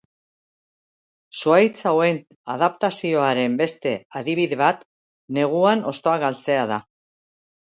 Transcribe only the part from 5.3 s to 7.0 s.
neguan hostoak galtzea da.